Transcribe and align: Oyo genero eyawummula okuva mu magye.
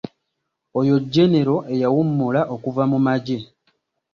Oyo 0.79 0.95
genero 1.13 1.55
eyawummula 1.73 2.41
okuva 2.55 2.83
mu 2.91 2.99
magye. 3.05 3.39